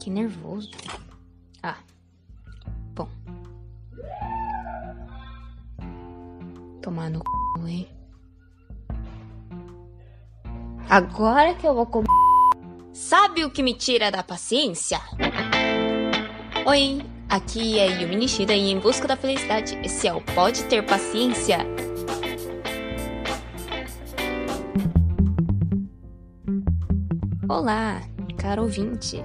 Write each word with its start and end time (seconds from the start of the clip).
Que 0.00 0.10
nervoso. 0.10 0.70
Ah. 1.62 1.78
Bom. 2.94 3.08
Tomar 6.80 7.10
no 7.10 7.18
c, 7.18 7.70
hein? 7.70 7.88
Agora 10.88 11.54
que 11.54 11.66
eu 11.66 11.74
vou 11.74 11.86
comer. 11.86 12.08
Sabe 12.92 13.44
o 13.44 13.50
que 13.50 13.62
me 13.62 13.74
tira 13.74 14.10
da 14.10 14.22
paciência? 14.22 15.00
Oi, 16.66 17.00
aqui 17.28 17.78
é 17.78 18.02
Yumi 18.02 18.16
Nishida 18.16 18.54
e 18.54 18.70
em 18.70 18.78
busca 18.78 19.08
da 19.08 19.16
felicidade, 19.16 19.78
esse 19.82 20.06
é 20.06 20.12
o 20.12 20.20
Pode 20.20 20.64
Ter 20.64 20.84
Paciência. 20.84 21.58
Olá, 27.48 28.00
caro 28.38 28.62
ouvinte. 28.62 29.16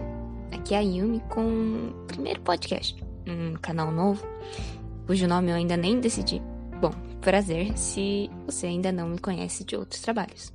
Aqui 0.52 0.74
é 0.74 0.80
a 0.80 0.82
Yumi 0.82 1.20
com 1.30 1.92
o 1.92 2.06
primeiro 2.08 2.42
podcast, 2.42 3.00
um 3.28 3.54
canal 3.54 3.92
novo, 3.92 4.26
cujo 5.06 5.28
nome 5.28 5.52
eu 5.52 5.56
ainda 5.56 5.78
nem 5.78 6.00
decidi. 6.00 6.42
Bom, 6.82 6.90
prazer 7.22 7.78
se 7.78 8.28
você 8.44 8.66
ainda 8.66 8.92
não 8.92 9.10
me 9.10 9.20
conhece 9.20 9.64
de 9.64 9.76
outros 9.76 10.02
trabalhos. 10.02 10.52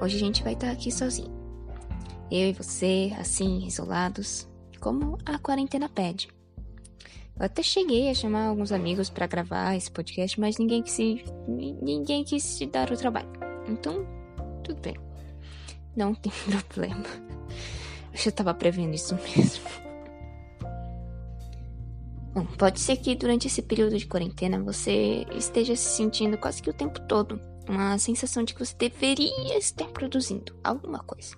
Hoje 0.00 0.14
a 0.14 0.20
gente 0.20 0.44
vai 0.44 0.52
estar 0.52 0.70
aqui 0.70 0.92
sozinho. 0.92 1.32
Eu 2.30 2.48
e 2.48 2.52
você, 2.52 3.12
assim, 3.18 3.66
isolados, 3.66 4.48
como 4.80 5.18
a 5.26 5.36
quarentena 5.36 5.88
pede. 5.88 6.28
Eu 7.36 7.44
até 7.44 7.60
cheguei 7.60 8.08
a 8.08 8.14
chamar 8.14 8.46
alguns 8.46 8.70
amigos 8.70 9.10
para 9.10 9.26
gravar 9.26 9.74
esse 9.74 9.90
podcast, 9.90 10.38
mas 10.38 10.58
ninguém 10.58 10.80
quis, 10.80 11.24
ninguém 11.48 12.22
quis 12.22 12.44
se 12.44 12.66
dar 12.66 12.92
o 12.92 12.96
trabalho. 12.96 13.28
Então, 13.66 14.06
tudo 14.62 14.80
bem. 14.80 14.94
Não 15.96 16.14
tem 16.14 16.32
problema. 16.48 17.04
Eu 18.12 18.18
já 18.18 18.30
tava 18.30 18.54
prevendo 18.54 18.94
isso 18.94 19.14
mesmo. 19.14 19.64
Bom, 22.32 22.44
pode 22.58 22.80
ser 22.80 22.96
que 22.96 23.14
durante 23.14 23.46
esse 23.46 23.62
período 23.62 23.96
de 23.96 24.06
quarentena 24.06 24.60
você 24.60 25.24
esteja 25.36 25.76
se 25.76 25.96
sentindo 25.96 26.36
quase 26.36 26.60
que 26.60 26.70
o 26.70 26.74
tempo 26.74 27.00
todo 27.02 27.40
uma 27.68 27.96
sensação 27.98 28.42
de 28.42 28.54
que 28.54 28.64
você 28.64 28.74
deveria 28.76 29.56
estar 29.56 29.86
produzindo 29.86 30.54
alguma 30.62 30.98
coisa. 30.98 31.36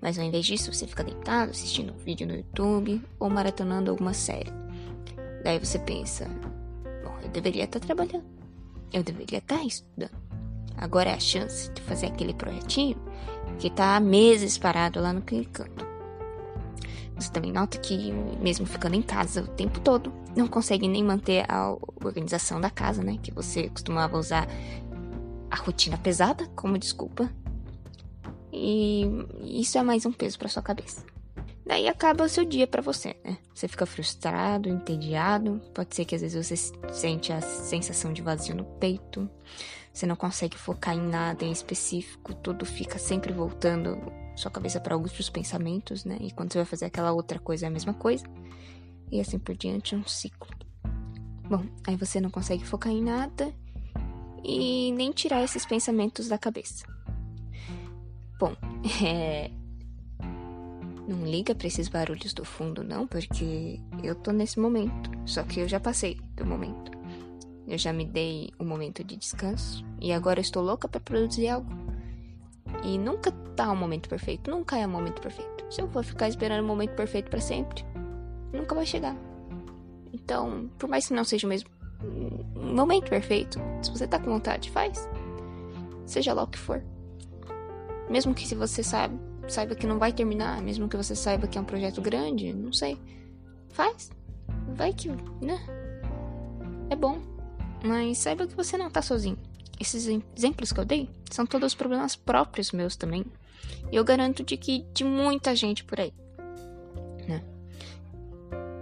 Mas 0.00 0.18
ao 0.18 0.24
invés 0.24 0.44
disso, 0.44 0.72
você 0.72 0.86
fica 0.86 1.04
deitado 1.04 1.50
assistindo 1.50 1.92
um 1.92 1.96
vídeo 1.96 2.26
no 2.26 2.34
YouTube 2.34 3.02
ou 3.18 3.30
maratonando 3.30 3.90
alguma 3.90 4.12
série. 4.12 4.50
Daí 5.42 5.58
você 5.58 5.78
pensa: 5.78 6.28
bom, 7.02 7.16
eu 7.22 7.28
deveria 7.28 7.64
estar 7.64 7.80
trabalhando, 7.80 8.24
eu 8.92 9.02
deveria 9.02 9.38
estar 9.38 9.64
estudando. 9.64 10.22
Agora 10.76 11.10
é 11.10 11.14
a 11.14 11.20
chance 11.20 11.70
de 11.70 11.80
fazer 11.82 12.06
aquele 12.06 12.34
projetinho 12.34 12.96
que 13.58 13.68
está 13.68 13.96
há 13.96 14.00
meses 14.00 14.58
parado 14.58 15.00
lá 15.00 15.12
no 15.12 15.22
canto. 15.22 15.84
Você 17.16 17.30
também 17.30 17.52
nota 17.52 17.78
que, 17.78 18.12
mesmo 18.40 18.66
ficando 18.66 18.96
em 18.96 19.02
casa 19.02 19.42
o 19.42 19.48
tempo 19.48 19.78
todo, 19.80 20.12
não 20.36 20.48
consegue 20.48 20.88
nem 20.88 21.02
manter 21.02 21.44
a 21.48 21.76
organização 22.04 22.60
da 22.60 22.70
casa, 22.70 23.02
né? 23.02 23.18
Que 23.22 23.30
você 23.30 23.68
costumava 23.68 24.18
usar 24.18 24.48
a 25.50 25.56
rotina 25.56 25.96
pesada 25.96 26.46
como 26.56 26.76
desculpa. 26.76 27.30
E 28.52 29.06
isso 29.60 29.78
é 29.78 29.82
mais 29.82 30.04
um 30.04 30.12
peso 30.12 30.38
para 30.38 30.48
sua 30.48 30.62
cabeça. 30.62 31.04
Daí 31.66 31.88
acaba 31.88 32.24
o 32.24 32.28
seu 32.28 32.44
dia 32.44 32.66
para 32.66 32.82
você, 32.82 33.16
né? 33.24 33.38
Você 33.54 33.68
fica 33.68 33.86
frustrado, 33.86 34.68
entediado. 34.68 35.62
Pode 35.72 35.94
ser 35.94 36.04
que 36.04 36.14
às 36.14 36.20
vezes 36.20 36.46
você 36.46 36.56
sente 36.92 37.32
a 37.32 37.40
sensação 37.40 38.12
de 38.12 38.20
vazio 38.20 38.54
no 38.54 38.64
peito. 38.64 39.30
Você 39.94 40.06
não 40.06 40.16
consegue 40.16 40.58
focar 40.58 40.96
em 40.96 41.00
nada 41.00 41.44
em 41.44 41.52
específico. 41.52 42.34
Tudo 42.34 42.66
fica 42.66 42.98
sempre 42.98 43.32
voltando 43.32 43.96
sua 44.34 44.50
cabeça 44.50 44.80
para 44.80 44.96
outros 44.96 45.30
pensamentos, 45.30 46.04
né? 46.04 46.18
E 46.20 46.32
quando 46.32 46.52
você 46.52 46.58
vai 46.58 46.64
fazer 46.64 46.86
aquela 46.86 47.12
outra 47.12 47.38
coisa 47.38 47.66
é 47.66 47.68
a 47.68 47.70
mesma 47.70 47.94
coisa. 47.94 48.24
E 49.12 49.20
assim 49.20 49.38
por 49.38 49.56
diante, 49.56 49.94
um 49.94 50.04
ciclo. 50.04 50.50
Bom, 51.48 51.64
aí 51.86 51.94
você 51.94 52.20
não 52.20 52.28
consegue 52.28 52.66
focar 52.66 52.92
em 52.92 53.04
nada 53.04 53.54
e 54.42 54.90
nem 54.92 55.12
tirar 55.12 55.44
esses 55.44 55.64
pensamentos 55.64 56.26
da 56.26 56.38
cabeça. 56.38 56.84
Bom, 58.36 58.56
é. 59.04 59.52
Não 61.06 61.24
liga 61.24 61.54
para 61.54 61.68
esses 61.68 61.86
barulhos 61.86 62.32
do 62.32 62.44
fundo, 62.44 62.82
não, 62.82 63.06
porque 63.06 63.78
eu 64.02 64.16
tô 64.16 64.32
nesse 64.32 64.58
momento. 64.58 65.10
Só 65.24 65.44
que 65.44 65.60
eu 65.60 65.68
já 65.68 65.78
passei 65.78 66.18
do 66.34 66.44
momento. 66.44 66.93
Eu 67.66 67.78
já 67.78 67.92
me 67.92 68.04
dei 68.04 68.50
um 68.60 68.64
momento 68.64 69.02
de 69.02 69.16
descanso 69.16 69.84
e 70.00 70.12
agora 70.12 70.40
estou 70.40 70.62
louca 70.62 70.86
para 70.86 71.00
produzir 71.00 71.48
algo. 71.48 71.70
E 72.82 72.98
nunca 72.98 73.30
tá 73.56 73.70
o 73.70 73.72
um 73.72 73.76
momento 73.76 74.08
perfeito, 74.08 74.50
nunca 74.50 74.76
é 74.76 74.86
o 74.86 74.88
um 74.88 74.92
momento 74.92 75.20
perfeito. 75.20 75.64
Se 75.70 75.80
eu 75.80 75.88
for 75.88 76.04
ficar 76.04 76.28
esperando 76.28 76.62
o 76.62 76.66
momento 76.66 76.94
perfeito 76.94 77.30
para 77.30 77.40
sempre, 77.40 77.84
nunca 78.52 78.74
vai 78.74 78.84
chegar. 78.84 79.16
Então, 80.12 80.70
por 80.78 80.88
mais 80.88 81.08
que 81.08 81.14
não 81.14 81.24
seja 81.24 81.46
o 81.46 81.50
mesmo 81.50 81.68
momento 82.54 83.08
perfeito, 83.08 83.58
se 83.82 83.90
você 83.90 84.06
tá 84.06 84.18
com 84.18 84.30
vontade, 84.30 84.70
faz. 84.70 85.08
Seja 86.06 86.34
lá 86.34 86.42
o 86.42 86.46
que 86.46 86.58
for. 86.58 86.82
Mesmo 88.10 88.34
que 88.34 88.46
se 88.46 88.54
você 88.54 88.82
saiba, 88.82 89.18
saiba 89.48 89.74
que 89.74 89.86
não 89.86 89.98
vai 89.98 90.12
terminar, 90.12 90.60
mesmo 90.60 90.88
que 90.88 90.96
você 90.96 91.16
saiba 91.16 91.46
que 91.46 91.56
é 91.56 91.60
um 91.60 91.64
projeto 91.64 92.02
grande, 92.02 92.52
não 92.52 92.72
sei. 92.72 93.00
Faz. 93.70 94.10
Vai 94.76 94.92
que, 94.92 95.08
né? 95.08 95.58
É 96.90 96.96
bom. 96.96 97.33
Mas 97.84 98.18
saiba 98.18 98.46
que 98.46 98.56
você 98.56 98.78
não 98.78 98.90
tá 98.90 99.02
sozinho. 99.02 99.36
Esses 99.78 100.06
exemplos 100.06 100.72
que 100.72 100.80
eu 100.80 100.84
dei 100.84 101.10
são 101.30 101.44
todos 101.44 101.74
problemas 101.74 102.16
próprios 102.16 102.72
meus 102.72 102.96
também. 102.96 103.26
E 103.92 103.96
eu 103.96 104.02
garanto 104.02 104.42
de 104.42 104.56
que 104.56 104.86
de 104.94 105.04
muita 105.04 105.54
gente 105.54 105.84
por 105.84 106.00
aí. 106.00 106.12
Né? 107.28 107.42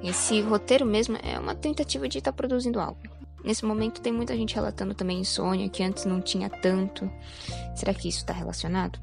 Esse 0.04 0.40
roteiro 0.40 0.86
mesmo 0.86 1.18
é 1.22 1.36
uma 1.38 1.54
tentativa 1.54 2.08
de 2.08 2.18
estar 2.18 2.30
tá 2.30 2.36
produzindo 2.36 2.78
algo. 2.78 3.00
Nesse 3.44 3.64
momento 3.64 4.00
tem 4.00 4.12
muita 4.12 4.36
gente 4.36 4.54
relatando 4.54 4.94
também 4.94 5.18
insônia, 5.18 5.68
que 5.68 5.82
antes 5.82 6.04
não 6.04 6.20
tinha 6.20 6.48
tanto. 6.48 7.10
Será 7.74 7.92
que 7.92 8.08
isso 8.08 8.18
está 8.18 8.32
relacionado? 8.32 9.00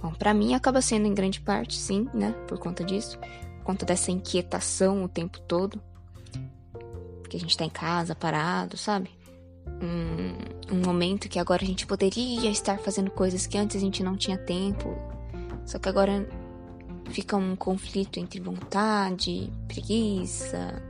Bom, 0.00 0.12
para 0.12 0.32
mim 0.32 0.54
acaba 0.54 0.80
sendo 0.80 1.06
em 1.06 1.14
grande 1.14 1.40
parte, 1.40 1.76
sim, 1.76 2.08
né? 2.14 2.32
Por 2.48 2.58
conta 2.58 2.82
disso. 2.82 3.18
Por 3.18 3.64
conta 3.64 3.84
dessa 3.84 4.10
inquietação 4.10 5.04
o 5.04 5.08
tempo 5.08 5.38
todo. 5.40 5.80
Porque 7.32 7.38
a 7.38 7.40
gente 7.40 7.56
tá 7.56 7.64
em 7.64 7.70
casa, 7.70 8.14
parado, 8.14 8.76
sabe? 8.76 9.08
Um, 9.66 10.74
um 10.76 10.82
momento 10.84 11.30
que 11.30 11.38
agora 11.38 11.62
a 11.62 11.66
gente 11.66 11.86
poderia 11.86 12.50
estar 12.50 12.78
fazendo 12.78 13.10
coisas 13.10 13.46
que 13.46 13.56
antes 13.56 13.74
a 13.74 13.80
gente 13.80 14.02
não 14.02 14.18
tinha 14.18 14.36
tempo. 14.36 14.94
Só 15.64 15.78
que 15.78 15.88
agora 15.88 16.28
fica 17.08 17.34
um 17.34 17.56
conflito 17.56 18.20
entre 18.20 18.38
vontade, 18.38 19.50
preguiça, 19.66 20.82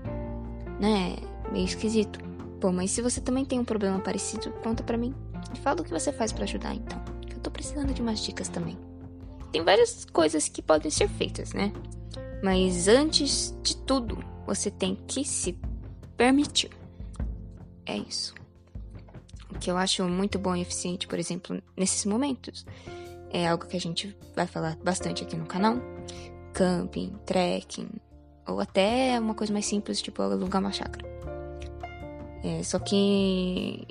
né? 0.80 1.14
Meio 1.52 1.64
esquisito. 1.64 2.18
Bom, 2.60 2.72
mas 2.72 2.90
se 2.90 3.00
você 3.00 3.20
também 3.20 3.44
tem 3.44 3.60
um 3.60 3.64
problema 3.64 4.00
parecido, 4.00 4.50
conta 4.64 4.82
pra 4.82 4.98
mim. 4.98 5.14
Fala 5.62 5.80
o 5.80 5.84
que 5.84 5.90
você 5.90 6.12
faz 6.12 6.32
para 6.32 6.42
ajudar, 6.42 6.74
então. 6.74 7.00
Eu 7.32 7.38
tô 7.38 7.52
precisando 7.52 7.94
de 7.94 8.02
umas 8.02 8.18
dicas 8.18 8.48
também. 8.48 8.76
Tem 9.52 9.62
várias 9.62 10.04
coisas 10.06 10.48
que 10.48 10.60
podem 10.60 10.90
ser 10.90 11.08
feitas, 11.08 11.52
né? 11.52 11.72
Mas 12.42 12.88
antes 12.88 13.56
de 13.62 13.76
tudo, 13.76 14.18
você 14.44 14.72
tem 14.72 14.98
que 15.06 15.24
se 15.24 15.56
permitir. 16.16 16.70
É 17.86 17.96
isso. 17.96 18.34
O 19.50 19.58
que 19.58 19.70
eu 19.70 19.76
acho 19.76 20.04
muito 20.04 20.38
bom 20.38 20.56
e 20.56 20.62
eficiente, 20.62 21.06
por 21.06 21.18
exemplo, 21.18 21.62
nesses 21.76 22.04
momentos, 22.04 22.64
é 23.30 23.46
algo 23.46 23.66
que 23.66 23.76
a 23.76 23.80
gente 23.80 24.16
vai 24.34 24.46
falar 24.46 24.76
bastante 24.76 25.24
aqui 25.24 25.36
no 25.36 25.46
canal: 25.46 25.76
camping, 26.52 27.12
trekking, 27.26 27.88
ou 28.46 28.60
até 28.60 29.18
uma 29.18 29.34
coisa 29.34 29.52
mais 29.52 29.66
simples, 29.66 30.00
tipo 30.00 30.22
alugar 30.22 30.60
uma 30.60 30.72
chácara. 30.72 31.06
É, 32.44 32.62
só 32.62 32.78
que 32.78 33.86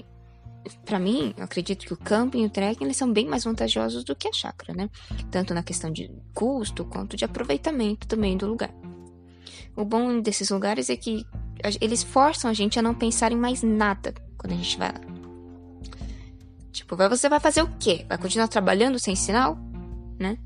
para 0.85 0.99
mim, 0.99 1.33
eu 1.37 1.43
acredito 1.43 1.85
que 1.85 1.93
o 1.93 1.97
camping 1.97 2.43
e 2.43 2.45
o 2.45 2.49
trekking 2.49 2.85
eles 2.85 2.97
são 2.97 3.11
bem 3.11 3.27
mais 3.27 3.43
vantajosos 3.43 4.03
do 4.03 4.15
que 4.15 4.27
a 4.27 4.33
chácara, 4.33 4.73
né? 4.73 4.89
Tanto 5.29 5.53
na 5.53 5.63
questão 5.63 5.91
de 5.91 6.11
custo 6.33 6.85
quanto 6.85 7.17
de 7.17 7.25
aproveitamento 7.25 8.07
também 8.07 8.37
do 8.37 8.47
lugar. 8.47 8.73
O 9.75 9.85
bom 9.85 10.19
desses 10.19 10.49
lugares 10.49 10.89
é 10.89 10.95
que 10.95 11.25
eles 11.79 12.03
forçam 12.03 12.49
a 12.49 12.53
gente 12.53 12.77
a 12.79 12.81
não 12.81 12.93
pensar 12.93 13.31
em 13.31 13.35
mais 13.35 13.63
nada 13.63 14.13
quando 14.37 14.53
a 14.53 14.55
gente 14.55 14.77
vai 14.77 14.89
lá. 14.89 15.01
Tipo, 16.71 16.95
você 16.95 17.29
vai 17.29 17.39
fazer 17.39 17.61
o 17.61 17.69
quê? 17.79 18.05
Vai 18.07 18.17
continuar 18.17 18.47
trabalhando 18.47 18.97
sem 18.97 19.15
sinal? 19.15 19.57
Né? 20.19 20.37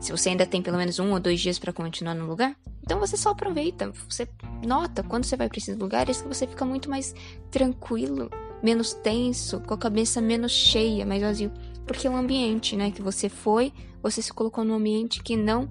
Se 0.00 0.12
você 0.12 0.30
ainda 0.30 0.46
tem 0.46 0.62
pelo 0.62 0.76
menos 0.76 0.98
um 0.98 1.12
ou 1.12 1.20
dois 1.20 1.40
dias 1.40 1.58
para 1.58 1.72
continuar 1.72 2.14
no 2.14 2.26
lugar, 2.26 2.56
então 2.82 2.98
você 2.98 3.16
só 3.16 3.30
aproveita. 3.30 3.92
Você 4.08 4.28
nota 4.66 5.02
quando 5.02 5.24
você 5.24 5.36
vai 5.36 5.48
para 5.48 5.58
esses 5.58 5.76
lugares 5.76 6.20
que 6.20 6.28
você 6.28 6.46
fica 6.46 6.64
muito 6.64 6.88
mais 6.90 7.14
tranquilo 7.50 8.30
menos 8.62 8.92
tenso, 8.92 9.60
com 9.60 9.74
a 9.74 9.78
cabeça 9.78 10.20
menos 10.20 10.52
cheia, 10.52 11.06
mais 11.06 11.22
vazio. 11.22 11.52
Porque 11.86 12.06
é 12.06 12.10
um 12.10 12.16
ambiente, 12.16 12.76
né, 12.76 12.90
que 12.90 13.02
você 13.02 13.28
foi, 13.28 13.72
você 14.02 14.20
se 14.20 14.32
colocou 14.32 14.64
num 14.64 14.74
ambiente 14.74 15.22
que 15.22 15.36
não 15.36 15.68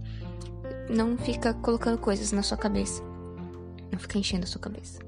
não 0.89 1.17
fica 1.17 1.53
colocando 1.53 1.97
coisas 1.97 2.31
na 2.31 2.41
sua 2.41 2.57
cabeça. 2.57 3.03
Não 3.91 3.99
fica 3.99 4.17
enchendo 4.17 4.43
a 4.43 4.47
sua 4.47 4.61
cabeça. 4.61 4.99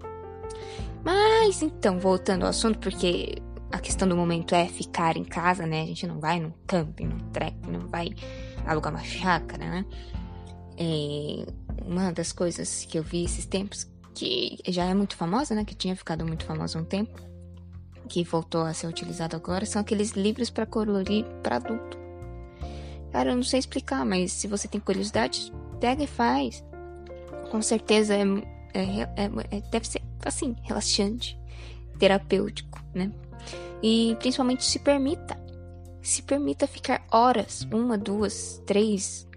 Mas 1.03 1.61
então, 1.61 1.99
voltando 1.99 2.43
ao 2.43 2.49
assunto, 2.49 2.79
porque 2.79 3.41
a 3.71 3.79
questão 3.79 4.07
do 4.07 4.15
momento 4.15 4.55
é 4.55 4.67
ficar 4.67 5.15
em 5.15 5.23
casa, 5.23 5.65
né? 5.65 5.83
A 5.83 5.85
gente 5.85 6.07
não 6.07 6.19
vai 6.19 6.39
no 6.39 6.53
camping, 6.65 7.05
no 7.05 7.21
trek, 7.31 7.55
não 7.69 7.87
vai 7.87 8.09
alugar 8.65 8.93
uma 8.93 9.03
chácara, 9.03 9.63
né? 9.65 9.85
É, 10.77 11.45
uma 11.85 12.11
das 12.11 12.31
coisas 12.31 12.85
que 12.85 12.97
eu 12.97 13.03
vi 13.03 13.25
esses 13.25 13.45
tempos, 13.45 13.89
que 14.13 14.57
já 14.67 14.85
é 14.85 14.93
muito 14.93 15.15
famosa, 15.15 15.53
né? 15.53 15.63
Que 15.63 15.75
tinha 15.75 15.95
ficado 15.95 16.25
muito 16.25 16.45
famosa 16.45 16.79
um 16.79 16.83
tempo, 16.83 17.19
que 18.07 18.23
voltou 18.23 18.61
a 18.61 18.73
ser 18.73 18.87
utilizado 18.87 19.35
agora, 19.35 19.65
são 19.65 19.81
aqueles 19.81 20.11
livros 20.11 20.49
para 20.49 20.65
colorir 20.65 21.25
para 21.43 21.57
adulto. 21.57 21.97
Cara, 23.11 23.31
eu 23.31 23.35
não 23.35 23.43
sei 23.43 23.59
explicar, 23.59 24.05
mas 24.05 24.31
se 24.31 24.47
você 24.47 24.67
tem 24.67 24.79
curiosidade, 24.79 25.51
pega 25.79 26.03
e 26.03 26.07
faz. 26.07 26.63
Com 27.49 27.61
certeza 27.61 28.15
é, 28.15 28.23
é, 28.73 29.01
é, 29.15 29.57
é 29.57 29.61
deve 29.71 29.87
ser 29.87 30.01
assim, 30.25 30.55
relaxante, 30.63 31.39
terapêutico, 31.97 32.79
né? 32.93 33.11
E 33.81 34.15
principalmente 34.19 34.65
se 34.65 34.79
permita. 34.79 35.37
Se 36.01 36.21
permita 36.21 36.65
ficar 36.65 37.05
horas, 37.11 37.67
uma, 37.71 37.97
duas, 37.97 38.61
três 38.65 39.27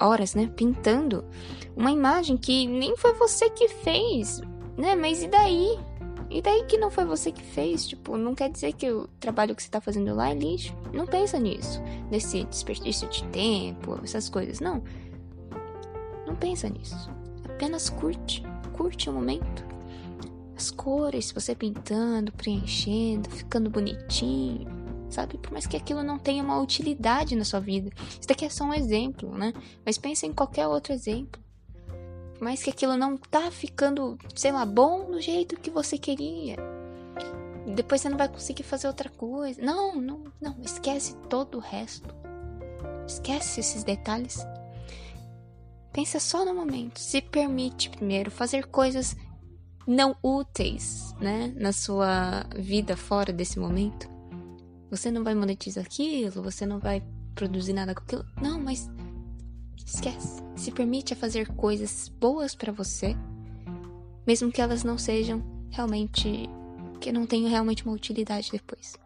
horas, 0.00 0.34
né? 0.34 0.50
Pintando 0.54 1.24
uma 1.76 1.90
imagem 1.90 2.36
que 2.36 2.66
nem 2.66 2.96
foi 2.96 3.12
você 3.14 3.50
que 3.50 3.68
fez, 3.68 4.40
né? 4.76 4.94
Mas 4.94 5.22
e 5.22 5.28
daí? 5.28 5.78
E 6.30 6.40
daí 6.40 6.64
que 6.64 6.78
não 6.78 6.90
foi 6.90 7.04
você 7.04 7.32
que 7.32 7.42
fez? 7.42 7.88
Tipo, 7.88 8.16
não 8.16 8.34
quer 8.34 8.50
dizer 8.50 8.72
que 8.74 8.90
o 8.90 9.08
trabalho 9.18 9.54
que 9.54 9.62
você 9.62 9.68
tá 9.68 9.80
fazendo 9.80 10.14
lá 10.14 10.30
é 10.30 10.34
lixo. 10.34 10.72
Não 10.92 11.04
pensa 11.04 11.40
nisso. 11.40 11.82
Nesse 12.08 12.44
desperdício 12.44 13.08
de 13.08 13.24
tempo, 13.24 13.98
essas 14.04 14.28
coisas. 14.28 14.60
Não. 14.60 14.82
Não 16.26 16.36
pensa 16.36 16.68
nisso. 16.68 17.10
Apenas 17.60 17.90
curte. 17.90 18.42
Curte 18.72 19.10
o 19.10 19.12
momento. 19.12 19.62
As 20.56 20.70
cores, 20.70 21.30
você 21.30 21.54
pintando, 21.54 22.32
preenchendo, 22.32 23.28
ficando 23.28 23.68
bonitinho. 23.68 24.66
Sabe? 25.10 25.36
Por 25.36 25.52
mais 25.52 25.66
que 25.66 25.76
aquilo 25.76 26.02
não 26.02 26.18
tenha 26.18 26.42
uma 26.42 26.58
utilidade 26.58 27.36
na 27.36 27.44
sua 27.44 27.60
vida. 27.60 27.90
Isso 28.18 28.26
daqui 28.26 28.46
é 28.46 28.48
só 28.48 28.64
um 28.64 28.72
exemplo, 28.72 29.36
né? 29.36 29.52
Mas 29.84 29.98
pensa 29.98 30.24
em 30.24 30.32
qualquer 30.32 30.66
outro 30.66 30.94
exemplo 30.94 31.38
mas 32.40 32.62
que 32.62 32.70
aquilo 32.70 32.96
não 32.96 33.18
tá 33.18 33.50
ficando, 33.50 34.18
sei 34.34 34.50
lá, 34.50 34.64
bom 34.64 35.10
do 35.10 35.20
jeito 35.20 35.60
que 35.60 35.68
você 35.68 35.98
queria. 35.98 36.56
Depois 37.74 38.00
você 38.00 38.08
não 38.08 38.16
vai 38.16 38.30
conseguir 38.30 38.62
fazer 38.62 38.86
outra 38.86 39.10
coisa. 39.10 39.60
Não, 39.60 40.00
não, 40.00 40.24
não, 40.40 40.56
esquece 40.62 41.14
todo 41.28 41.58
o 41.58 41.60
resto. 41.60 42.08
Esquece 43.06 43.60
esses 43.60 43.84
detalhes. 43.84 44.38
Pensa 45.92 46.20
só 46.20 46.44
no 46.44 46.54
momento. 46.54 46.98
Se 46.98 47.20
permite 47.20 47.90
primeiro 47.90 48.30
fazer 48.30 48.66
coisas 48.66 49.16
não 49.86 50.16
úteis, 50.22 51.14
né, 51.20 51.52
na 51.56 51.72
sua 51.72 52.44
vida 52.56 52.96
fora 52.96 53.32
desse 53.32 53.58
momento. 53.58 54.08
Você 54.90 55.10
não 55.10 55.24
vai 55.24 55.34
monetizar 55.34 55.84
aquilo, 55.84 56.42
você 56.42 56.64
não 56.66 56.78
vai 56.78 57.02
produzir 57.34 57.72
nada 57.72 57.94
com 57.94 58.02
aquilo. 58.02 58.24
Não, 58.40 58.60
mas 58.60 58.88
Esquece. 59.92 60.42
Se 60.54 60.70
permite 60.70 61.12
a 61.12 61.16
fazer 61.16 61.48
coisas 61.48 62.08
boas 62.08 62.54
para 62.54 62.72
você, 62.72 63.16
mesmo 64.24 64.52
que 64.52 64.62
elas 64.62 64.84
não 64.84 64.96
sejam 64.96 65.42
realmente 65.68 66.48
que 67.00 67.10
não 67.10 67.26
tenham 67.26 67.50
realmente 67.50 67.84
uma 67.84 67.94
utilidade 67.94 68.50
depois. 68.52 68.96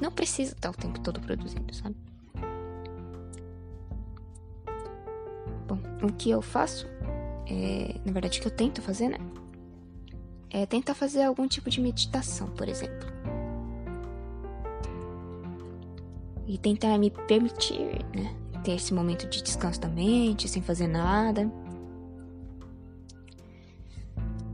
Não 0.00 0.10
precisa 0.10 0.52
estar 0.52 0.70
o 0.70 0.74
tempo 0.74 1.00
todo 1.00 1.20
produzindo, 1.20 1.74
sabe? 1.74 1.96
O 6.04 6.12
que 6.12 6.30
eu 6.30 6.42
faço, 6.42 6.86
é, 7.46 7.94
na 8.04 8.12
verdade, 8.12 8.38
o 8.38 8.42
que 8.42 8.48
eu 8.48 8.52
tento 8.52 8.82
fazer, 8.82 9.08
né? 9.08 9.18
É 10.50 10.66
tentar 10.66 10.94
fazer 10.94 11.22
algum 11.22 11.48
tipo 11.48 11.68
de 11.68 11.80
meditação, 11.80 12.48
por 12.48 12.68
exemplo. 12.68 13.08
E 16.46 16.58
tentar 16.58 16.96
me 16.98 17.10
permitir, 17.10 18.04
né? 18.14 18.34
ter 18.64 18.72
esse 18.72 18.94
momento 18.94 19.28
de 19.28 19.42
descanso 19.42 19.80
da 19.80 19.88
mente, 19.88 20.48
sem 20.48 20.62
fazer 20.62 20.88
nada. 20.88 21.50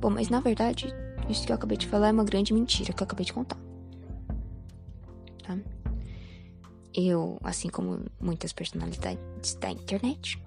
Bom, 0.01 0.11
mas 0.11 0.29
na 0.29 0.41
verdade, 0.41 0.93
isso 1.29 1.47
que 1.47 1.53
eu 1.53 1.57
acabei 1.57 1.79
de 1.79 1.87
falar 1.87 2.09
é 2.09 2.13
uma 2.13 2.25
grande 2.25 2.53
mentira 2.53 2.93
que 2.93 3.03
eu 3.03 3.05
acabei 3.05 3.25
de 3.25 3.33
contar. 3.33 3.59
Tá? 5.45 5.57
Eu, 6.93 7.39
assim 7.43 7.69
como 7.69 8.05
muitas 8.21 8.53
personalidades 8.53 9.55
da 9.55 9.71
internet, 9.71 10.43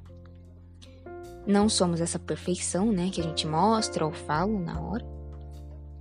não 1.45 1.67
somos 1.67 2.01
essa 2.01 2.19
perfeição, 2.19 2.91
né, 2.91 3.09
que 3.11 3.21
a 3.21 3.23
gente 3.23 3.47
mostra 3.47 4.05
ou 4.05 4.11
fala 4.11 4.59
na 4.59 4.79
hora. 4.79 5.05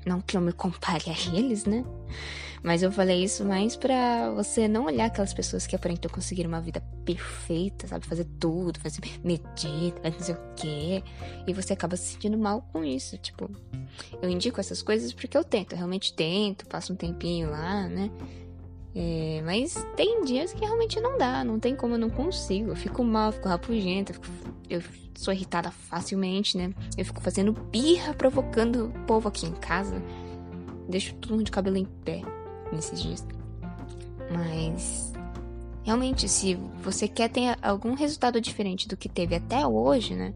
Não 0.04 0.20
que 0.20 0.36
eu 0.36 0.40
me 0.40 0.52
compare 0.52 1.04
a 1.10 1.36
eles, 1.36 1.64
né? 1.64 1.84
Mas 2.62 2.82
eu 2.82 2.92
falei 2.92 3.24
isso 3.24 3.44
mais 3.44 3.74
pra 3.74 4.30
você 4.30 4.68
não 4.68 4.84
olhar 4.84 5.06
aquelas 5.06 5.34
pessoas 5.34 5.66
que 5.66 5.74
aparentam 5.74 6.08
conseguir 6.08 6.46
uma 6.46 6.60
vida 6.60 6.80
perfeita, 7.04 7.88
sabe? 7.88 8.06
Fazer 8.06 8.24
tudo, 8.38 8.78
fazer 8.78 9.00
fazer 9.04 10.16
não 10.16 10.20
sei 10.20 10.34
o 10.34 10.38
quê. 10.54 11.02
E 11.44 11.52
você 11.52 11.72
acaba 11.72 11.96
se 11.96 12.12
sentindo 12.12 12.38
mal 12.38 12.62
com 12.72 12.84
isso. 12.84 13.18
Tipo, 13.18 13.50
eu 14.20 14.30
indico 14.30 14.60
essas 14.60 14.80
coisas 14.80 15.12
porque 15.12 15.36
eu 15.36 15.42
tento, 15.42 15.72
eu 15.72 15.76
realmente 15.76 16.14
tento, 16.14 16.64
passo 16.66 16.92
um 16.92 16.96
tempinho 16.96 17.50
lá, 17.50 17.88
né? 17.88 18.10
É, 18.94 19.40
mas 19.44 19.86
tem 19.96 20.22
dias 20.24 20.52
que 20.52 20.60
realmente 20.64 21.00
não 21.00 21.16
dá, 21.16 21.42
não 21.42 21.58
tem 21.58 21.74
como, 21.74 21.94
eu 21.94 21.98
não 21.98 22.10
consigo. 22.10 22.70
Eu 22.70 22.76
fico 22.76 23.02
mal, 23.02 23.32
fico 23.32 23.48
rapugenta, 23.48 24.12
eu, 24.12 24.14
fico, 24.14 24.26
eu 24.68 24.82
sou 25.14 25.32
irritada 25.32 25.70
facilmente, 25.70 26.56
né? 26.56 26.74
Eu 26.96 27.04
fico 27.04 27.20
fazendo 27.20 27.52
birra, 27.52 28.12
provocando 28.14 28.86
o 28.86 29.06
povo 29.06 29.28
aqui 29.28 29.46
em 29.46 29.52
casa. 29.52 30.02
Deixo 30.88 31.14
todo 31.14 31.32
mundo 31.32 31.44
de 31.44 31.50
cabelo 31.50 31.76
em 31.76 31.86
pé 32.04 32.22
nesses 32.70 33.02
dias. 33.02 33.26
Mas 34.30 35.12
realmente, 35.82 36.29
se 36.29 36.55
você 36.82 37.08
quer 37.08 37.29
ter 37.29 37.56
algum 37.61 37.94
resultado 37.94 38.40
diferente 38.40 38.88
do 38.88 38.96
que 38.96 39.08
teve 39.08 39.34
até 39.34 39.67
hoje, 39.67 40.14
né? 40.14 40.34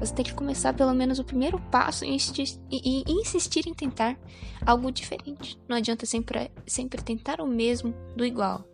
Você 0.00 0.14
tem 0.14 0.24
que 0.24 0.34
começar 0.34 0.72
pelo 0.72 0.94
menos 0.94 1.18
o 1.18 1.24
primeiro 1.24 1.60
passo 1.70 2.04
e 2.04 2.14
insistir, 2.14 3.68
em 3.68 3.74
tentar 3.74 4.18
algo 4.64 4.90
diferente. 4.90 5.58
Não 5.68 5.76
adianta 5.76 6.06
sempre, 6.06 6.50
sempre 6.66 7.02
tentar 7.02 7.40
o 7.40 7.46
mesmo 7.46 7.94
do 8.14 8.24
igual. 8.24 8.64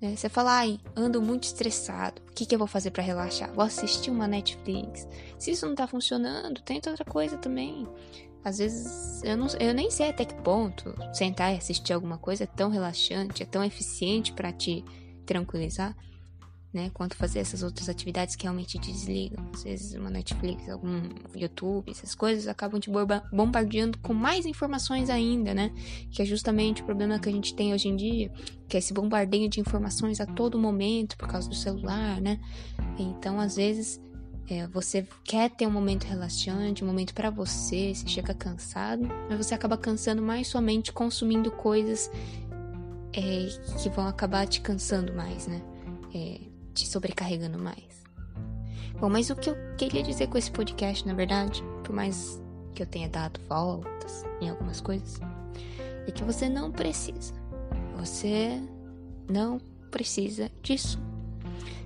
Né? 0.00 0.16
Você 0.16 0.28
fala, 0.28 0.58
ai, 0.58 0.80
ando 0.96 1.22
muito 1.22 1.44
estressado. 1.44 2.20
O 2.28 2.32
que, 2.34 2.44
que 2.44 2.54
eu 2.54 2.58
vou 2.58 2.66
fazer 2.66 2.90
para 2.90 3.02
relaxar? 3.02 3.52
Vou 3.52 3.64
assistir 3.64 4.10
uma 4.10 4.26
Netflix. 4.26 5.06
Se 5.38 5.52
isso 5.52 5.66
não 5.66 5.74
tá 5.74 5.86
funcionando, 5.86 6.60
tenta 6.62 6.90
outra 6.90 7.04
coisa 7.04 7.38
também. 7.38 7.86
Às 8.44 8.58
vezes 8.58 9.22
eu, 9.22 9.36
não, 9.36 9.46
eu 9.60 9.72
nem 9.72 9.90
sei 9.90 10.10
até 10.10 10.24
que 10.24 10.34
ponto 10.34 10.92
sentar 11.14 11.54
e 11.54 11.58
assistir 11.58 11.92
alguma 11.92 12.18
coisa 12.18 12.42
é 12.42 12.46
tão 12.46 12.70
relaxante, 12.70 13.42
é 13.42 13.46
tão 13.46 13.62
eficiente 13.62 14.32
para 14.32 14.52
te 14.52 14.84
tranquilizar, 15.32 15.96
né? 16.72 16.90
Quanto 16.94 17.16
fazer 17.16 17.40
essas 17.40 17.62
outras 17.62 17.88
atividades 17.88 18.36
que 18.36 18.44
realmente 18.44 18.78
te 18.78 18.92
desligam. 18.92 19.44
Às 19.54 19.64
vezes 19.64 19.94
uma 19.94 20.10
Netflix, 20.10 20.68
algum 20.68 21.02
YouTube, 21.34 21.90
essas 21.90 22.14
coisas 22.14 22.48
acabam 22.48 22.80
te 22.80 22.90
bombardeando 23.32 23.98
com 23.98 24.14
mais 24.14 24.46
informações 24.46 25.10
ainda, 25.10 25.54
né? 25.54 25.72
Que 26.10 26.22
é 26.22 26.24
justamente 26.24 26.82
o 26.82 26.84
problema 26.84 27.18
que 27.18 27.28
a 27.28 27.32
gente 27.32 27.54
tem 27.54 27.72
hoje 27.72 27.88
em 27.88 27.96
dia, 27.96 28.30
que 28.68 28.76
é 28.76 28.78
esse 28.78 28.92
bombardeio 28.92 29.48
de 29.48 29.60
informações 29.60 30.20
a 30.20 30.26
todo 30.26 30.58
momento 30.58 31.16
por 31.16 31.28
causa 31.28 31.48
do 31.48 31.54
celular, 31.54 32.20
né? 32.20 32.38
Então, 32.98 33.40
às 33.40 33.56
vezes 33.56 34.00
é, 34.48 34.66
você 34.66 35.06
quer 35.24 35.50
ter 35.50 35.66
um 35.66 35.70
momento 35.70 36.04
relaxante, 36.04 36.84
um 36.84 36.86
momento 36.86 37.14
para 37.14 37.30
você, 37.30 37.94
você 37.94 38.06
chega 38.08 38.34
cansado, 38.34 39.08
mas 39.28 39.38
você 39.38 39.54
acaba 39.54 39.76
cansando 39.76 40.20
mais 40.20 40.48
somente 40.48 40.92
consumindo 40.92 41.50
coisas 41.50 42.10
é, 43.12 43.46
que 43.82 43.88
vão 43.88 44.06
acabar 44.06 44.46
te 44.46 44.60
cansando 44.60 45.12
mais, 45.14 45.46
né? 45.46 45.62
É, 46.14 46.40
te 46.74 46.86
sobrecarregando 46.86 47.58
mais. 47.58 48.02
Bom, 48.98 49.08
mas 49.08 49.30
o 49.30 49.36
que 49.36 49.50
eu 49.50 49.56
queria 49.76 50.02
dizer 50.02 50.28
com 50.28 50.38
esse 50.38 50.50
podcast, 50.50 51.06
na 51.06 51.14
verdade, 51.14 51.62
por 51.82 51.94
mais 51.94 52.40
que 52.74 52.82
eu 52.82 52.86
tenha 52.86 53.08
dado 53.08 53.40
voltas 53.48 54.24
em 54.40 54.48
algumas 54.48 54.80
coisas, 54.80 55.20
é 56.06 56.10
que 56.10 56.24
você 56.24 56.48
não 56.48 56.70
precisa. 56.70 57.34
Você 57.96 58.60
não 59.28 59.58
precisa 59.90 60.50
disso. 60.62 60.98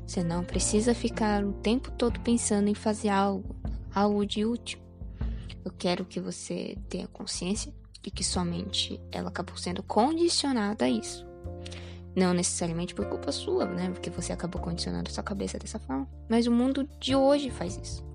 Você 0.06 0.22
não 0.22 0.44
precisa 0.44 0.94
ficar 0.94 1.44
o 1.44 1.52
tempo 1.52 1.90
todo 1.92 2.20
pensando 2.20 2.68
em 2.68 2.74
fazer 2.74 3.08
algo, 3.08 3.56
algo 3.94 4.24
de 4.24 4.44
útil. 4.44 4.78
Eu 5.64 5.72
quero 5.76 6.04
que 6.04 6.20
você 6.20 6.78
tenha 6.88 7.08
consciência 7.08 7.72
de 8.06 8.10
que 8.12 8.22
sua 8.22 8.44
mente 8.44 9.00
ela 9.10 9.30
acabou 9.30 9.56
sendo 9.56 9.82
condicionada 9.82 10.84
a 10.84 10.88
isso. 10.88 11.26
Não 12.14 12.32
necessariamente 12.32 12.94
por 12.94 13.04
culpa 13.06 13.32
sua, 13.32 13.64
né? 13.66 13.90
Porque 13.90 14.08
você 14.10 14.32
acabou 14.32 14.62
condicionando 14.62 15.10
sua 15.10 15.24
cabeça 15.24 15.58
dessa 15.58 15.80
forma. 15.80 16.08
Mas 16.28 16.46
o 16.46 16.52
mundo 16.52 16.88
de 17.00 17.16
hoje 17.16 17.50
faz 17.50 17.76
isso. 17.82 18.06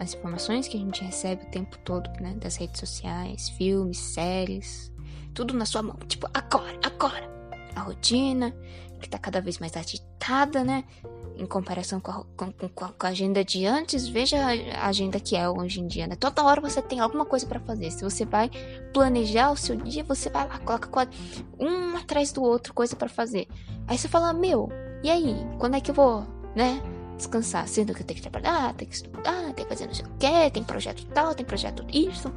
As 0.00 0.14
informações 0.14 0.66
que 0.66 0.76
a 0.76 0.80
gente 0.80 1.04
recebe 1.04 1.44
o 1.44 1.50
tempo 1.50 1.78
todo, 1.78 2.10
né? 2.20 2.34
Das 2.40 2.56
redes 2.56 2.80
sociais, 2.80 3.50
filmes, 3.50 3.98
séries, 3.98 4.92
tudo 5.32 5.54
na 5.54 5.64
sua 5.64 5.80
mão. 5.80 5.96
Tipo, 6.08 6.28
agora, 6.34 6.76
agora. 6.82 7.32
A 7.76 7.82
rotina, 7.82 8.52
que 9.00 9.08
tá 9.08 9.16
cada 9.16 9.40
vez 9.40 9.60
mais 9.60 9.76
agitada, 9.76 10.64
né? 10.64 10.82
Em 11.36 11.46
comparação 11.46 11.98
com 11.98 12.12
a, 12.12 12.24
com, 12.36 12.52
com, 12.52 12.84
a, 12.84 13.08
agenda 13.08 13.44
de 13.44 13.66
antes, 13.66 14.06
veja 14.06 14.38
a 14.76 14.86
agenda 14.86 15.18
que 15.18 15.34
é 15.34 15.48
hoje 15.48 15.80
em 15.80 15.86
dia, 15.86 16.06
né? 16.06 16.14
Toda 16.14 16.44
hora 16.44 16.60
você 16.60 16.80
tem 16.80 17.00
alguma 17.00 17.24
coisa 17.24 17.44
para 17.44 17.58
fazer. 17.58 17.90
Se 17.90 18.04
você 18.04 18.24
vai 18.24 18.48
planejar 18.92 19.50
o 19.50 19.56
seu 19.56 19.74
dia, 19.74 20.04
você 20.04 20.30
vai 20.30 20.46
lá, 20.46 20.60
coloca 20.60 21.08
um 21.58 21.96
atrás 21.96 22.30
do 22.30 22.42
outro 22.42 22.72
coisa 22.72 22.94
para 22.94 23.08
fazer. 23.08 23.48
Aí 23.88 23.98
você 23.98 24.06
fala, 24.08 24.32
meu, 24.32 24.68
E 25.02 25.10
aí, 25.10 25.34
quando 25.58 25.76
é 25.76 25.80
que 25.80 25.90
eu 25.90 25.94
vou, 25.94 26.24
né? 26.54 26.80
Descansar, 27.16 27.66
sendo 27.68 27.94
que 27.94 28.02
eu 28.02 28.06
tenho 28.06 28.20
que 28.20 28.28
trabalhar, 28.28 28.74
tenho 28.74 28.90
que 28.90 28.96
estudar, 28.96 29.52
tenho 29.52 29.54
que 29.54 29.66
fazer 29.66 29.86
não 29.86 29.94
sei 29.94 30.04
o 30.04 30.10
que, 30.18 30.50
tem 30.50 30.64
projeto 30.64 31.04
tal, 31.06 31.34
tem 31.34 31.44
projeto 31.44 31.84
isso. 31.92 32.32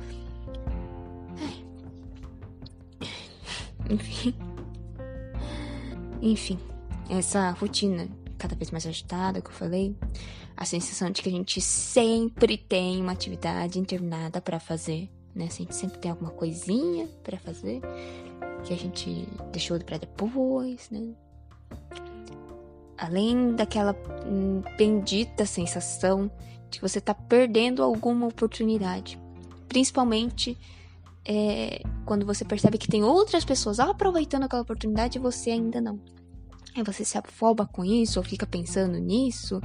Enfim. 3.90 4.36
Enfim, 6.22 6.60
essa 7.10 7.52
rotina 7.52 8.08
cada 8.38 8.56
vez 8.56 8.72
mais 8.72 8.86
agitada 8.86 9.42
que 9.42 9.50
eu 9.50 9.54
falei, 9.54 9.96
a 10.56 10.66
sensação 10.66 11.10
de 11.12 11.22
que 11.22 11.30
a 11.30 11.32
gente 11.32 11.60
sempre 11.62 12.58
tem 12.58 13.02
uma 13.02 13.12
atividade 13.12 13.80
interminada 13.80 14.42
para 14.42 14.60
fazer, 14.60 15.10
né? 15.36 15.48
A 15.50 15.54
gente 15.54 15.76
sempre 15.76 16.00
tem 16.00 16.12
alguma 16.12 16.32
coisinha 16.32 17.08
para 17.24 17.38
fazer 17.38 17.82
que 18.64 18.74
a 18.74 18.78
gente 18.78 19.28
deixou 19.52 19.80
para 19.80 19.98
depois, 19.98 20.90
né? 20.90 21.14
Além 22.98 23.56
daquela 23.56 23.96
bendita 24.78 25.46
sensação 25.46 26.32
de 26.70 26.80
que 26.80 26.82
você 26.82 27.00
tá 27.00 27.14
perdendo 27.14 27.84
alguma 27.84 28.28
oportunidade, 28.28 29.20
principalmente 29.70 30.58
é, 31.24 31.82
quando 32.06 32.26
você 32.26 32.44
percebe 32.44 32.78
que 32.78 32.88
tem 32.88 33.04
outras 33.04 33.46
pessoas 33.46 33.80
aproveitando 33.80 34.44
aquela 34.44 34.62
oportunidade 34.62 35.18
e 35.18 35.22
você 35.22 35.52
ainda 35.52 35.80
não. 35.80 36.00
Aí 36.78 36.84
você 36.84 37.04
se 37.04 37.18
afoba 37.18 37.66
com 37.66 37.84
isso, 37.84 38.20
ou 38.20 38.24
fica 38.24 38.46
pensando 38.46 39.00
nisso, 39.00 39.60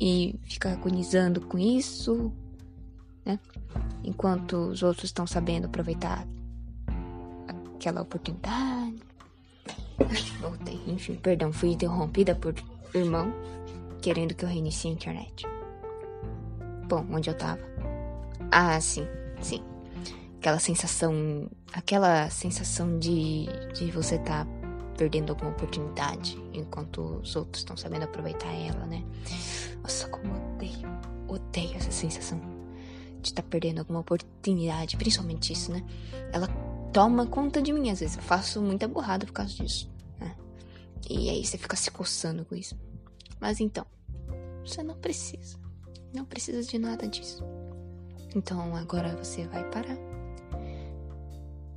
e 0.00 0.38
fica 0.44 0.72
agonizando 0.72 1.40
com 1.40 1.58
isso, 1.58 2.32
né? 3.26 3.40
Enquanto 4.04 4.52
os 4.68 4.84
outros 4.84 5.06
estão 5.06 5.26
sabendo 5.26 5.66
aproveitar 5.66 6.24
aquela 7.74 8.02
oportunidade. 8.02 9.02
Voltei. 10.40 10.80
Enfim, 10.86 11.16
perdão, 11.16 11.52
fui 11.52 11.70
interrompida 11.70 12.36
por 12.36 12.54
irmão 12.94 13.34
querendo 14.00 14.32
que 14.32 14.44
eu 14.44 14.48
reinicie 14.48 14.90
a 14.90 14.94
internet. 14.94 15.44
Bom, 16.86 17.04
onde 17.10 17.30
eu 17.30 17.34
tava? 17.34 17.62
Ah, 18.48 18.80
sim, 18.80 19.08
sim. 19.40 19.60
Aquela 20.38 20.60
sensação. 20.60 21.50
Aquela 21.72 22.30
sensação 22.30 22.96
de, 22.98 23.46
de 23.74 23.90
você 23.90 24.18
tá 24.18 24.46
perdendo 24.96 25.30
alguma 25.30 25.50
oportunidade 25.50 26.36
enquanto 26.52 27.20
os 27.22 27.34
outros 27.36 27.62
estão 27.62 27.76
sabendo 27.76 28.04
aproveitar 28.04 28.52
ela, 28.52 28.86
né? 28.86 29.04
Nossa, 29.82 30.08
como 30.08 30.34
eu 30.34 30.54
odeio, 30.54 30.88
odeio 31.28 31.76
essa 31.76 31.90
sensação 31.90 32.40
de 33.20 33.28
estar 33.28 33.42
tá 33.42 33.48
perdendo 33.48 33.78
alguma 33.78 34.00
oportunidade, 34.00 34.96
principalmente 34.96 35.52
isso, 35.52 35.72
né? 35.72 35.84
Ela 36.32 36.48
toma 36.92 37.26
conta 37.26 37.62
de 37.62 37.72
mim, 37.72 37.90
às 37.90 38.00
vezes 38.00 38.16
eu 38.16 38.22
faço 38.22 38.60
muita 38.60 38.86
burrada 38.86 39.26
por 39.26 39.32
causa 39.32 39.54
disso, 39.54 39.90
né? 40.18 40.36
E 41.08 41.30
aí 41.30 41.44
você 41.44 41.56
fica 41.56 41.76
se 41.76 41.90
coçando 41.90 42.44
com 42.44 42.54
isso. 42.54 42.76
Mas 43.40 43.60
então, 43.60 43.86
você 44.64 44.82
não 44.82 44.96
precisa, 44.96 45.58
não 46.12 46.24
precisa 46.24 46.62
de 46.62 46.78
nada 46.78 47.08
disso. 47.08 47.42
Então 48.34 48.74
agora 48.76 49.16
você 49.16 49.46
vai 49.46 49.68
parar. 49.70 49.96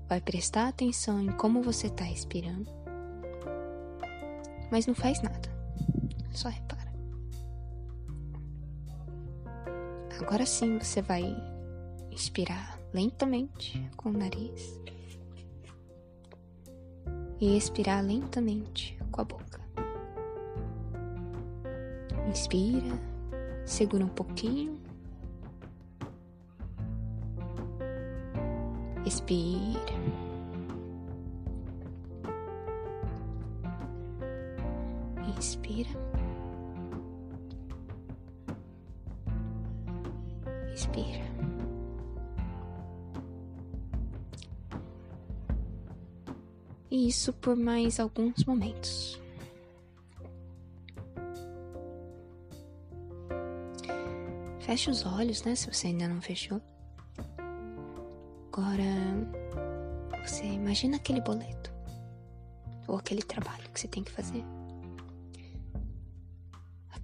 Vai 0.07 0.21
prestar 0.21 0.67
atenção 0.67 1.19
em 1.19 1.31
como 1.31 1.63
você 1.63 1.87
está 1.87 2.03
respirando 2.03 2.84
mas 4.71 4.87
não 4.87 4.95
faz 4.95 5.21
nada. 5.21 5.49
Só 6.33 6.49
repara. 6.49 6.93
Agora 10.19 10.45
sim 10.45 10.77
você 10.79 11.01
vai 11.01 11.23
inspirar 12.11 12.79
lentamente 12.93 13.81
com 13.97 14.09
o 14.09 14.13
nariz 14.13 14.79
e 17.39 17.57
expirar 17.57 18.03
lentamente 18.03 18.97
com 19.11 19.21
a 19.21 19.23
boca. 19.23 19.61
Inspira, 22.29 22.99
segura 23.65 24.05
um 24.05 24.09
pouquinho. 24.09 24.79
Expira. 29.05 30.24
Inspira. 35.75 35.99
Expira. 40.73 41.25
E 46.89 47.09
isso 47.09 47.33
por 47.33 47.57
mais 47.57 47.99
alguns 47.99 48.45
momentos. 48.45 49.19
Feche 54.61 54.89
os 54.89 55.05
olhos, 55.05 55.43
né? 55.43 55.55
Se 55.55 55.69
você 55.69 55.87
ainda 55.87 56.07
não 56.07 56.21
fechou. 56.21 56.61
Agora, 58.53 58.83
você 60.25 60.45
imagina 60.45 60.95
aquele 60.95 61.19
boleto 61.19 61.73
ou 62.87 62.95
aquele 62.95 63.21
trabalho 63.21 63.69
que 63.73 63.79
você 63.79 63.89
tem 63.89 64.01
que 64.01 64.11
fazer 64.11 64.43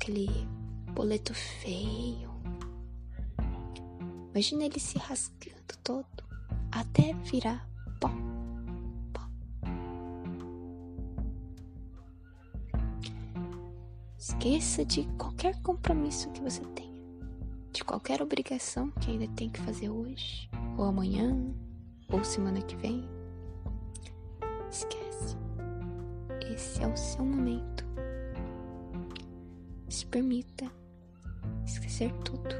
aquele 0.02 0.28
boleto 0.96 1.32
feio. 1.36 2.32
Imagina 4.32 4.64
ele 4.64 4.80
se 4.80 4.98
rasgando 4.98 5.78
todo 5.84 6.24
até 6.72 7.14
virar 7.14 7.70
pó. 8.00 8.10
pó. 9.14 9.22
Esqueça 14.18 14.84
de 14.84 15.04
qualquer 15.20 15.62
compromisso 15.62 16.32
que 16.32 16.42
você 16.42 16.62
tenha, 16.74 17.04
de 17.72 17.84
qualquer 17.84 18.24
obrigação 18.24 18.90
que 19.00 19.12
ainda 19.12 19.28
tem 19.36 19.52
que 19.52 19.62
fazer 19.62 19.90
hoje, 19.90 20.50
ou 20.78 20.86
amanhã, 20.86 21.38
ou 22.12 22.24
semana 22.24 22.62
que 22.64 22.76
vem. 22.76 23.08
Esquece. 24.72 25.38
Esse 26.52 26.82
é 26.82 26.88
o 26.88 26.98
seu 26.98 27.24
momento 27.24 27.71
permita 30.12 30.70
esquecer 31.66 32.12
tudo. 32.24 32.54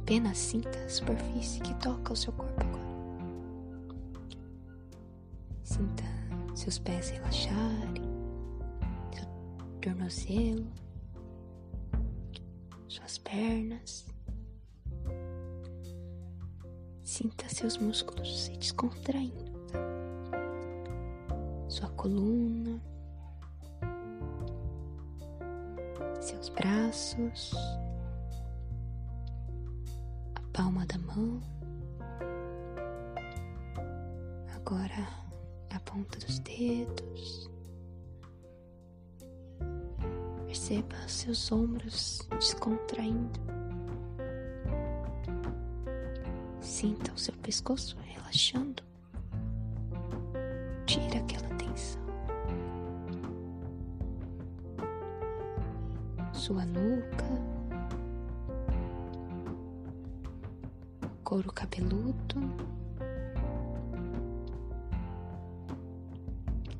Apenas 0.00 0.38
sinta 0.38 0.78
a 0.78 0.88
superfície 0.88 1.60
que 1.60 1.74
toca 1.74 2.12
o 2.12 2.16
seu 2.16 2.32
corpo 2.32 2.60
agora. 2.60 2.90
Sinta 5.64 6.04
seus 6.54 6.78
pés 6.78 7.10
relaxarem, 7.10 8.04
seu 9.12 9.26
tornozelo, 9.80 10.66
suas 12.88 13.18
pernas. 13.18 14.06
Sinta 17.02 17.48
seus 17.48 17.78
músculos 17.78 18.44
se 18.44 18.56
descontraindo 18.56 19.49
sua 21.80 21.88
coluna, 21.90 22.78
seus 26.20 26.50
braços, 26.50 27.52
a 30.34 30.42
palma 30.52 30.84
da 30.84 30.98
mão, 30.98 31.40
agora 34.54 35.08
a 35.70 35.80
ponta 35.80 36.18
dos 36.18 36.38
dedos. 36.40 37.50
Perceba 40.44 41.08
seus 41.08 41.50
ombros 41.50 42.28
descontraindo. 42.32 43.40
Sinta 46.60 47.12
o 47.12 47.18
seu 47.18 47.34
pescoço 47.36 47.96
relaxando. 48.04 48.82
Tira 50.86 51.20
sua 56.50 56.64
nuca, 56.64 57.24
couro 61.22 61.52
cabeludo. 61.52 62.40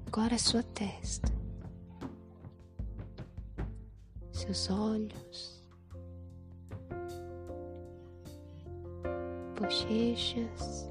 Agora 0.08 0.34
a 0.34 0.38
sua 0.38 0.64
testa, 0.64 1.32
seus 4.32 4.68
olhos, 4.70 5.64
bochechas. 9.56 10.90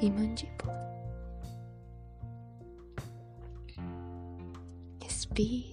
E 0.00 0.10
mandíbula. 0.10 0.81
be 5.34 5.71